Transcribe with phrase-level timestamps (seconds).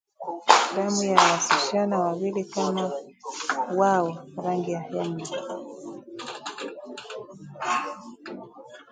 [0.75, 2.91] damu ya wasichana wawili kama
[3.75, 5.29] wao rangi ya henna